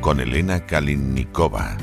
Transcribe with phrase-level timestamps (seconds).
[0.00, 1.76] Con Elena Kalinnikova.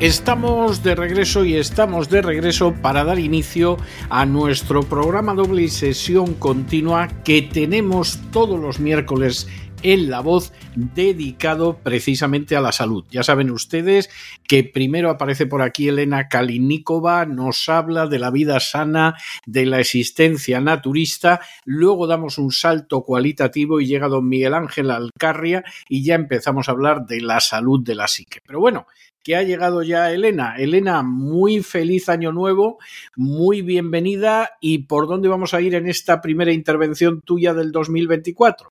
[0.00, 3.76] Estamos de regreso y estamos de regreso para dar inicio
[4.10, 9.46] a nuestro programa doble y sesión continua que tenemos todos los miércoles
[9.84, 13.04] en La Voz dedicado precisamente a la salud.
[13.10, 14.10] Ya saben ustedes
[14.48, 19.14] que primero aparece por aquí Elena Kalinikova, nos habla de la vida sana,
[19.46, 25.62] de la existencia naturista, luego damos un salto cualitativo y llega don Miguel Ángel Alcarria
[25.88, 28.40] y ya empezamos a hablar de la salud de la psique.
[28.46, 28.86] Pero bueno,
[29.22, 30.56] que ha llegado ya Elena.
[30.56, 32.78] Elena, muy feliz año nuevo,
[33.16, 38.70] muy bienvenida y por dónde vamos a ir en esta primera intervención tuya del 2024.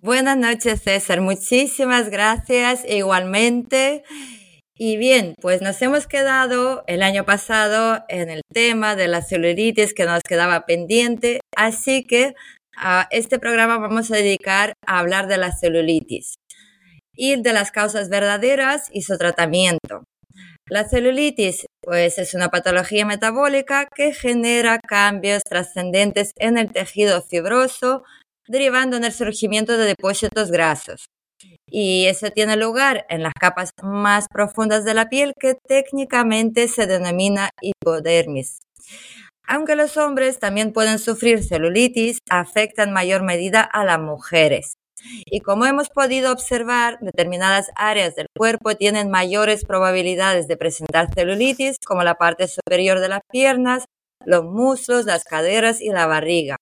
[0.00, 1.20] Buenas noches, César.
[1.20, 4.04] Muchísimas gracias igualmente.
[4.76, 9.94] Y bien, pues nos hemos quedado el año pasado en el tema de la celulitis
[9.94, 12.36] que nos quedaba pendiente, así que
[12.76, 16.36] a este programa vamos a dedicar a hablar de la celulitis
[17.12, 20.04] y de las causas verdaderas y su tratamiento.
[20.70, 28.04] La celulitis, pues es una patología metabólica que genera cambios trascendentes en el tejido fibroso,
[28.48, 31.06] derivando en el surgimiento de depósitos grasos.
[31.70, 36.86] Y eso tiene lugar en las capas más profundas de la piel que técnicamente se
[36.86, 38.58] denomina hipodermis.
[39.46, 44.74] Aunque los hombres también pueden sufrir celulitis, afecta en mayor medida a las mujeres.
[45.26, 51.76] Y como hemos podido observar, determinadas áreas del cuerpo tienen mayores probabilidades de presentar celulitis,
[51.86, 53.84] como la parte superior de las piernas,
[54.24, 56.56] los muslos, las caderas y la barriga.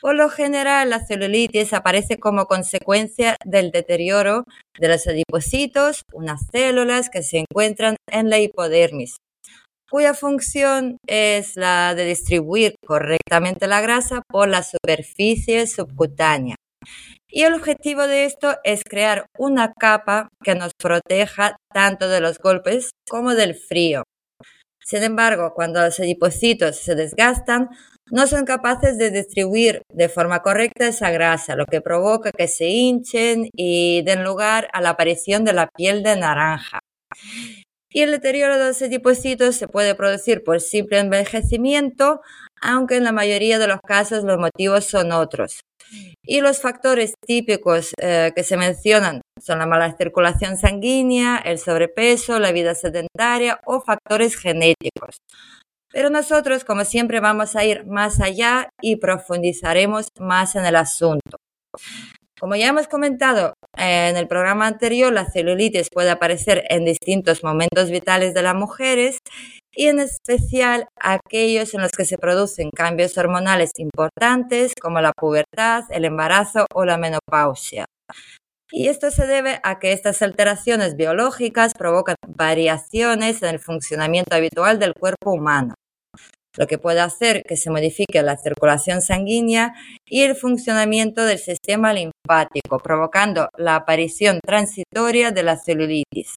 [0.00, 4.44] Por lo general, la celulitis aparece como consecuencia del deterioro
[4.78, 9.16] de los adipocitos, unas células que se encuentran en la hipodermis,
[9.90, 16.56] cuya función es la de distribuir correctamente la grasa por la superficie subcutánea.
[17.28, 22.38] Y el objetivo de esto es crear una capa que nos proteja tanto de los
[22.38, 24.02] golpes como del frío.
[24.90, 27.68] Sin embargo, cuando los adipocitos se desgastan,
[28.10, 32.66] no son capaces de distribuir de forma correcta esa grasa, lo que provoca que se
[32.66, 36.80] hinchen y den lugar a la aparición de la piel de naranja.
[37.92, 42.20] Y el deterioro de los adipocitos se puede producir por simple envejecimiento,
[42.60, 45.60] aunque en la mayoría de los casos los motivos son otros.
[46.24, 52.38] Y los factores típicos eh, que se mencionan son la mala circulación sanguínea, el sobrepeso,
[52.38, 55.18] la vida sedentaria o factores genéticos.
[55.92, 61.38] Pero nosotros, como siempre, vamos a ir más allá y profundizaremos más en el asunto.
[62.40, 67.90] Como ya hemos comentado en el programa anterior, la celulitis puede aparecer en distintos momentos
[67.90, 69.18] vitales de las mujeres
[69.74, 75.84] y en especial aquellos en los que se producen cambios hormonales importantes como la pubertad,
[75.90, 77.84] el embarazo o la menopausia.
[78.72, 84.78] Y esto se debe a que estas alteraciones biológicas provocan variaciones en el funcionamiento habitual
[84.78, 85.74] del cuerpo humano,
[86.56, 89.74] lo que puede hacer que se modifique la circulación sanguínea
[90.06, 96.34] y el funcionamiento del sistema linfático, provocando la aparición transitoria de la celulitis.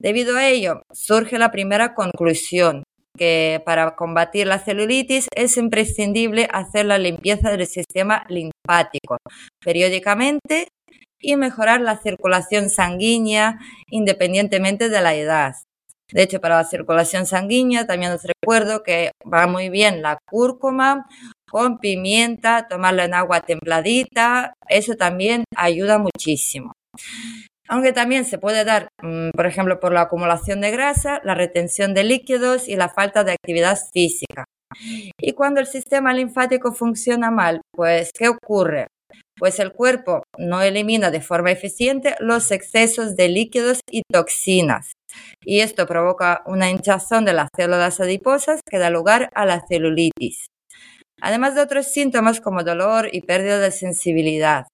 [0.00, 2.82] Debido a ello, surge la primera conclusión,
[3.16, 9.16] que para combatir la celulitis es imprescindible hacer la limpieza del sistema linfático
[9.64, 10.68] periódicamente
[11.18, 13.58] y mejorar la circulación sanguínea
[13.90, 15.54] independientemente de la edad.
[16.12, 21.06] De hecho, para la circulación sanguínea también os recuerdo que va muy bien la cúrcuma
[21.48, 26.72] con pimienta, tomarla en agua templadita, eso también ayuda muchísimo.
[27.68, 31.94] Aunque también se puede dar, mm, por ejemplo, por la acumulación de grasa, la retención
[31.94, 34.44] de líquidos y la falta de actividad física.
[35.18, 38.86] Y cuando el sistema linfático funciona mal, pues, ¿qué ocurre?
[39.38, 44.92] Pues el cuerpo no elimina de forma eficiente los excesos de líquidos y toxinas.
[45.44, 50.46] Y esto provoca una hinchazón de las células adiposas que da lugar a la celulitis.
[51.20, 54.66] Además de otros síntomas como dolor y pérdida de sensibilidad.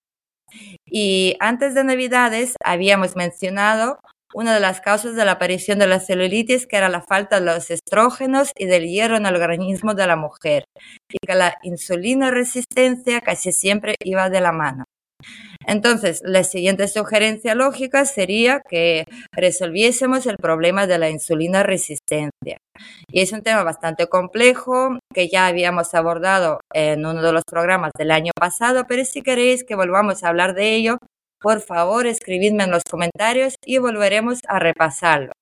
[0.85, 3.99] Y antes de Navidades habíamos mencionado
[4.34, 7.46] una de las causas de la aparición de la celulitis, que era la falta de
[7.46, 10.64] los estrógenos y del hierro en el organismo de la mujer,
[11.11, 14.84] y que la insulina resistencia casi siempre iba de la mano.
[15.67, 22.58] Entonces, la siguiente sugerencia lógica sería que resolviésemos el problema de la insulina resistencia.
[23.08, 27.93] Y es un tema bastante complejo que ya habíamos abordado en uno de los programas
[27.96, 30.99] del año pasado, pero si queréis que volvamos a hablar de ello,
[31.43, 35.33] por favor, escribidme en los comentarios y volveremos a repasarlo.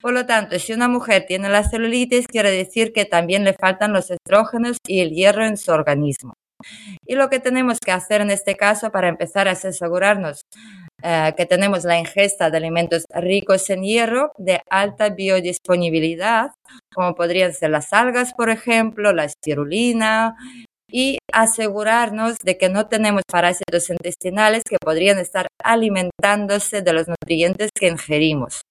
[0.00, 3.92] Por lo tanto, si una mujer tiene la celulitis, quiere decir que también le faltan
[3.92, 6.34] los estrógenos y el hierro en su organismo.
[7.06, 10.42] Y lo que tenemos que hacer en este caso para empezar a asegurarnos
[11.02, 16.52] eh, que tenemos la ingesta de alimentos ricos en hierro de alta biodisponibilidad,
[16.94, 20.36] como podrían ser las algas, por ejemplo, la espirulina,
[20.90, 27.70] y asegurarnos de que no tenemos parásitos intestinales que podrían estar alimentándose de los nutrientes
[27.74, 28.62] que ingerimos.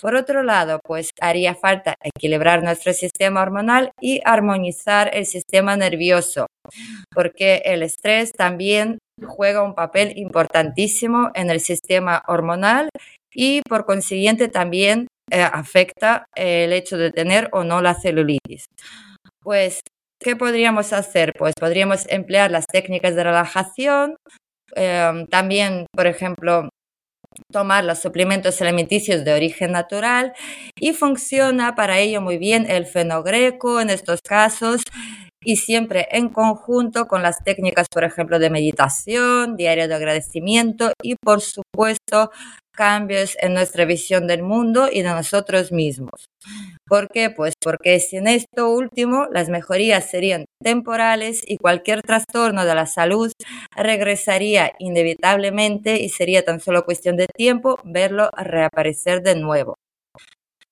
[0.00, 6.46] Por otro lado, pues haría falta equilibrar nuestro sistema hormonal y armonizar el sistema nervioso,
[7.14, 12.88] porque el estrés también juega un papel importantísimo en el sistema hormonal
[13.32, 18.64] y por consiguiente también eh, afecta el hecho de tener o no la celulitis.
[19.40, 19.82] Pues
[20.22, 21.32] ¿Qué podríamos hacer?
[21.36, 24.16] Pues podríamos emplear las técnicas de relajación,
[24.76, 26.68] em, también, por ejemplo,
[27.52, 30.34] tomar los suplementos alimenticios de origen natural
[30.78, 34.82] y funciona para ello muy bien el fenogreco en estos casos
[35.44, 41.16] y siempre en conjunto con las técnicas, por ejemplo, de meditación, diario de agradecimiento y,
[41.16, 42.30] por supuesto,
[42.72, 46.26] cambios en nuestra visión del mundo y de nosotros mismos.
[46.86, 47.30] ¿Por qué?
[47.30, 53.32] Pues porque sin esto último las mejorías serían temporales y cualquier trastorno de la salud
[53.76, 59.76] regresaría inevitablemente y sería tan solo cuestión de tiempo verlo reaparecer de nuevo.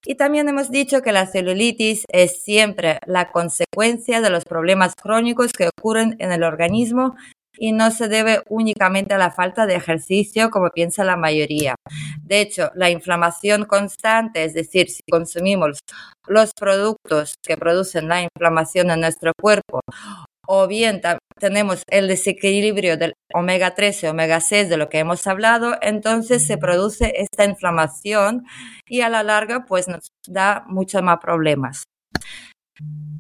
[0.04, 5.52] Y también hemos dicho que la celulitis es siempre la consecuencia de los problemas crónicos
[5.52, 7.16] que ocurren en el organismo
[7.56, 11.74] y no se debe únicamente a la falta de ejercicio como piensa la mayoría.
[12.22, 15.80] De hecho, la inflamación constante, es decir, si consumimos
[16.26, 19.80] los productos que producen la inflamación en nuestro cuerpo
[20.52, 21.00] o bien
[21.38, 26.44] tenemos el desequilibrio del omega 3 y omega 6 de lo que hemos hablado, entonces
[26.44, 28.44] se produce esta inflamación
[28.88, 31.84] y a la larga pues nos da muchos más problemas.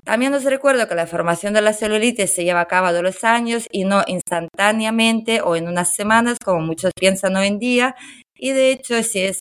[0.04, 3.22] También os recuerdo que la formación de la celulitis se lleva a cabo de los
[3.22, 7.94] años y no instantáneamente o en unas semanas, como muchos piensan hoy en día.
[8.34, 9.40] Y de hecho, sí es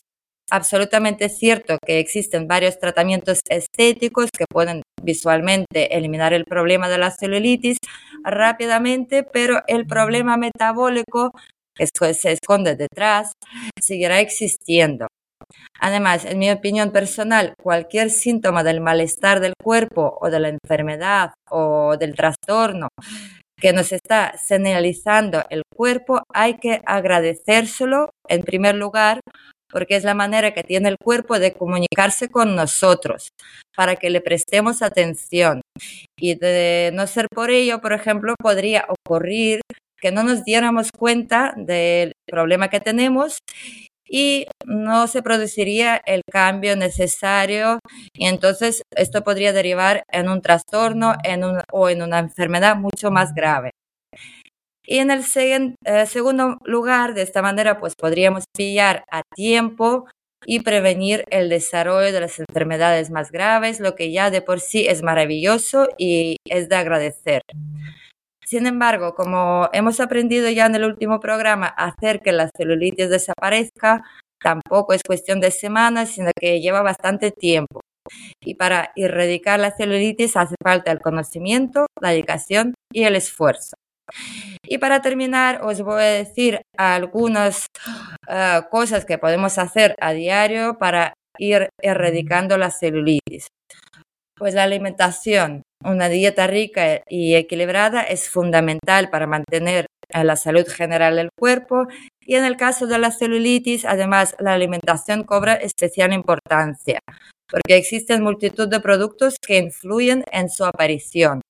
[0.50, 7.10] absolutamente cierto que existen varios tratamientos estéticos que pueden visualmente eliminar el problema de la
[7.10, 7.78] celulitis
[8.22, 11.32] rápidamente, pero el problema metabólico
[11.74, 13.32] que se esconde detrás
[13.80, 15.06] seguirá existiendo.
[15.78, 21.34] Además, en mi opinión personal, cualquier síntoma del malestar del cuerpo o de la enfermedad
[21.50, 22.88] o del trastorno
[23.60, 29.20] que nos está señalizando el cuerpo, hay que agradecérselo en primer lugar
[29.70, 33.28] porque es la manera que tiene el cuerpo de comunicarse con nosotros,
[33.76, 35.60] para que le prestemos atención.
[36.18, 39.60] Y de no ser por ello, por ejemplo, podría ocurrir
[40.00, 43.38] que no nos diéramos cuenta del problema que tenemos
[44.10, 47.78] y no se produciría el cambio necesario
[48.12, 53.32] y entonces esto podría derivar en un trastorno en o en una enfermedad mucho más
[53.34, 53.70] grave.
[54.84, 55.22] Y en el
[55.84, 60.06] eh, segundo lugar, de esta manera, pues podríamos pillar a tiempo
[60.44, 64.86] y prevenir el desarrollo de las enfermedades más graves, lo que ya de por sí
[64.88, 67.42] es maravilloso y es de agradecer.
[68.50, 74.02] Sin embargo, como hemos aprendido ya en el último programa, hacer que la celulitis desaparezca
[74.42, 77.80] tampoco es cuestión de semanas, sino que lleva bastante tiempo.
[78.42, 83.76] Y para erradicar la celulitis hace falta el conocimiento, la dedicación y el esfuerzo.
[84.66, 87.68] Y para terminar, os voy a decir algunas
[88.28, 93.46] eh, cosas que podemos hacer a diario para ir erradicando la celulitis.
[94.36, 101.16] Pues la alimentación, una dieta rica y equilibrada es fundamental para mantener la salud general
[101.16, 101.86] del cuerpo
[102.20, 107.00] y en el caso de la celulitis, además, la alimentación cobra especial importancia
[107.50, 111.40] porque existen multitud de productos que influyen en su aparición.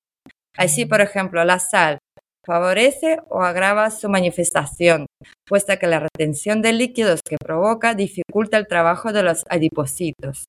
[0.56, 1.98] Así, por ejemplo, la sal,
[2.44, 5.06] favorece o agrava su manifestación,
[5.46, 10.44] puesto que la retención de líquidos que provoca dificulta el trabajo de los adipocitos.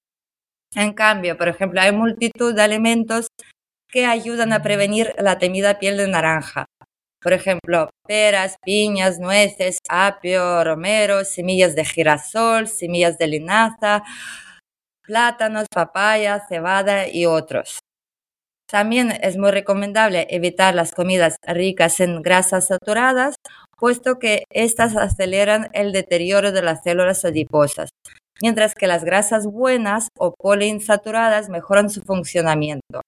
[0.74, 3.28] En cambio, por ejemplo, hay multitud de alimentos
[3.92, 6.66] que ayudan a prevenir la temida piel de naranja.
[7.22, 14.04] Por ejemplo, peras, piñas, nueces, apio, romero, semillas de girasol, semillas de linaza,
[15.04, 17.80] plátanos, papaya, cebada y otros.
[18.68, 23.36] También es muy recomendable evitar las comidas ricas en grasas saturadas,
[23.78, 27.90] puesto que éstas aceleran el deterioro de las células adiposas,
[28.42, 33.02] mientras que las grasas buenas o poliinsaturadas mejoran su funcionamiento.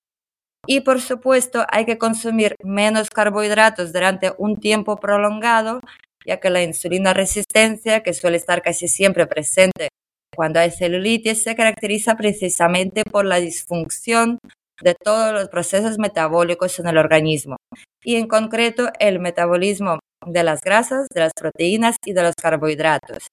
[0.66, 5.82] Y por supuesto hay que consumir menos carbohidratos durante un tiempo prolongado,
[6.26, 9.90] ya que la insulina resistencia, que suele estar casi siempre presente
[10.36, 14.40] cuando hay celulitis, se caracteriza precisamente por la disfunción
[14.82, 17.58] de todos los procesos metabólicos en el organismo
[18.04, 23.28] y en concreto el metabolismo de las grasas, de las proteínas y de los carbohidratos.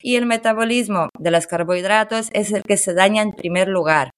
[0.00, 4.10] Y el metabolismo de los carbohidratos es el que se daña en primer lugar,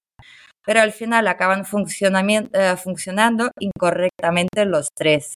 [0.64, 5.34] pero al final acaban eh, funcionando incorrectamente los tres.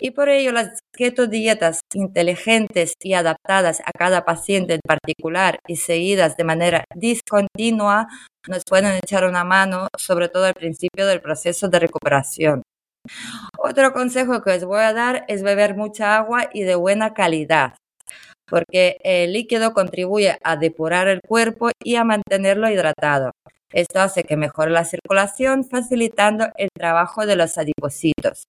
[0.00, 0.80] Y por ello las
[1.28, 8.08] dietas inteligentes y adaptadas a cada paciente en particular y seguidas de manera discontinua
[8.48, 12.62] nos pueden echar una mano, sobre todo al principio del proceso de recuperación.
[13.58, 17.74] Otro consejo que os voy a dar es beber mucha agua y de buena calidad,
[18.48, 23.32] porque el líquido contribuye a depurar el cuerpo y a mantenerlo hidratado.
[23.72, 28.44] Esto hace que mejore la circulación, facilitando el trabajo de los adipocitos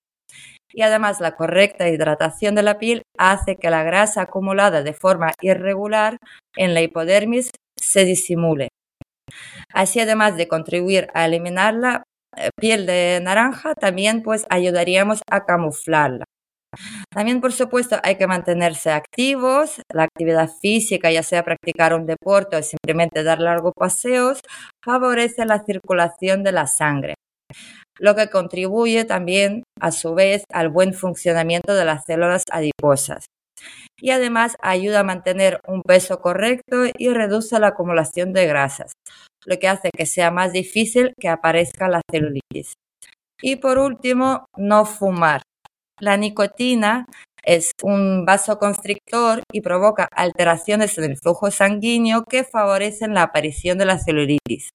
[0.73, 5.31] y además la correcta hidratación de la piel hace que la grasa acumulada de forma
[5.41, 6.17] irregular
[6.57, 8.69] en la hipodermis se disimule.
[9.71, 12.03] Así además de contribuir a eliminar la
[12.35, 16.25] eh, piel de naranja, también pues ayudaríamos a camuflarla.
[17.11, 19.81] También, por supuesto, hay que mantenerse activos.
[19.91, 24.39] La actividad física, ya sea practicar un deporte o simplemente dar largos paseos,
[24.83, 27.15] favorece la circulación de la sangre
[27.99, 33.25] lo que contribuye también a su vez al buen funcionamiento de las células adiposas.
[33.99, 38.91] Y además ayuda a mantener un peso correcto y reduce la acumulación de grasas,
[39.45, 42.73] lo que hace que sea más difícil que aparezca la celulitis.
[43.41, 45.41] Y por último, no fumar.
[46.03, 47.05] La nicotina
[47.43, 53.85] es un vasoconstrictor y provoca alteraciones en el flujo sanguíneo que favorecen la aparición de
[53.85, 54.71] la celulitis.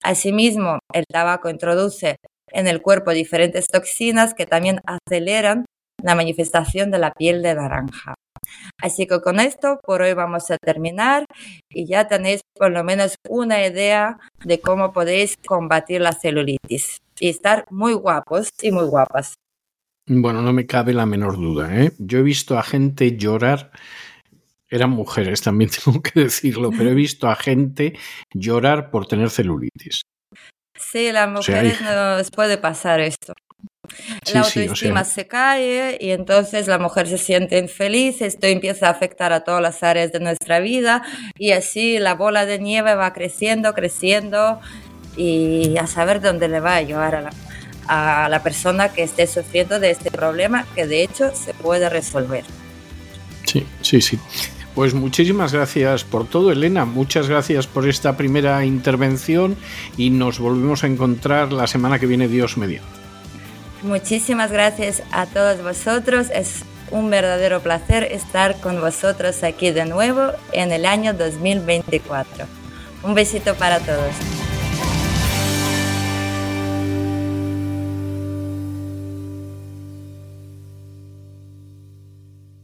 [0.00, 2.18] Asimismo, el tabaco introduce
[2.52, 5.64] en el cuerpo diferentes toxinas que también aceleran
[6.00, 8.14] la manifestación de la piel de naranja.
[8.80, 11.24] Así que con esto por hoy vamos a terminar
[11.68, 17.28] y ya tenéis por lo menos una idea de cómo podéis combatir la celulitis y
[17.28, 19.34] estar muy guapos y muy guapas.
[20.12, 21.72] Bueno, no me cabe la menor duda.
[21.80, 21.92] ¿eh?
[21.98, 23.70] Yo he visto a gente llorar,
[24.68, 27.96] eran mujeres también tengo que decirlo, pero he visto a gente
[28.34, 30.02] llorar por tener celulitis.
[30.76, 33.34] Sí, las mujeres nos puede pasar esto.
[34.34, 39.32] la autoestima se cae y entonces la mujer se siente infeliz, esto empieza a afectar
[39.32, 41.04] a todas las áreas de nuestra vida
[41.38, 44.60] y así la bola de nieve va creciendo, creciendo
[45.16, 47.30] y a saber dónde le va a llevar a la,
[47.90, 52.44] a la persona que esté sufriendo de este problema que de hecho se puede resolver.
[53.44, 54.18] Sí, sí, sí.
[54.76, 56.84] Pues muchísimas gracias por todo, Elena.
[56.84, 59.56] Muchas gracias por esta primera intervención
[59.96, 62.86] y nos volvemos a encontrar la semana que viene, Dios mediante.
[63.82, 66.28] Muchísimas gracias a todos vosotros.
[66.32, 72.46] Es un verdadero placer estar con vosotros aquí de nuevo en el año 2024.
[73.02, 74.39] Un besito para todos.